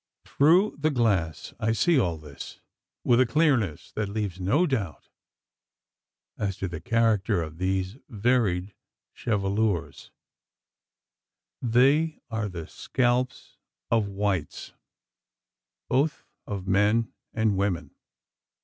[0.25, 2.59] Through the glass I see all this,
[3.03, 5.09] with a clearness that leaves no doubt
[6.39, 8.73] as to the character of these varied
[9.13, 10.09] chevelures.
[11.61, 13.57] They are the scalps
[13.91, 14.73] of whites
[15.87, 17.91] both of men and women!